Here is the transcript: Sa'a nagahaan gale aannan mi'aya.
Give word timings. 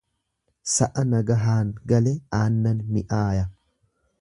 Sa'a 0.75 1.03
nagahaan 1.09 1.69
gale 1.91 2.15
aannan 2.41 2.83
mi'aya. 2.97 3.49